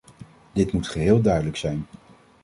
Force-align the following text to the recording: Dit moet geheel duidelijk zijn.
Dit 0.53 0.71
moet 0.71 0.87
geheel 0.87 1.21
duidelijk 1.21 1.57
zijn. 1.57 1.85